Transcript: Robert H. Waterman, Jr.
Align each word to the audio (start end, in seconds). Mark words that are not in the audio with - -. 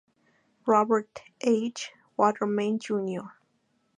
Robert 0.65 1.21
H. 1.41 1.91
Waterman, 2.17 2.79
Jr. 2.79 3.29